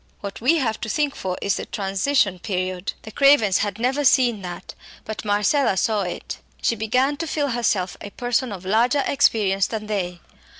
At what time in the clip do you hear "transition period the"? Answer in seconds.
1.67-3.11